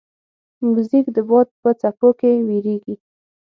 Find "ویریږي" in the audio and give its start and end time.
2.47-2.95